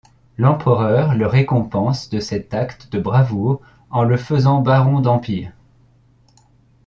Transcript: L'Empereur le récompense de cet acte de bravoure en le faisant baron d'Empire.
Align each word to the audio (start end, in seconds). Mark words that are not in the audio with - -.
L'Empereur 0.39 1.13
le 1.13 1.27
récompense 1.27 2.09
de 2.09 2.19
cet 2.19 2.55
acte 2.55 2.91
de 2.91 2.99
bravoure 2.99 3.61
en 3.91 4.01
le 4.03 4.17
faisant 4.17 4.59
baron 4.59 4.99
d'Empire. 4.99 5.51